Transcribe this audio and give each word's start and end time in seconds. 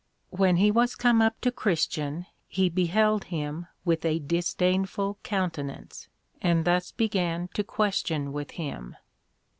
When 0.31 0.55
he 0.55 0.71
was 0.71 0.95
come 0.95 1.21
up 1.21 1.39
to 1.41 1.51
Christian, 1.51 2.25
he 2.47 2.69
beheld 2.69 3.25
him 3.25 3.67
with 3.85 4.03
a 4.03 4.17
disdainful 4.17 5.19
countenance, 5.21 6.07
and 6.41 6.65
thus 6.65 6.91
began 6.91 7.49
to 7.53 7.63
question 7.63 8.33
with 8.33 8.49
him. 8.57 8.95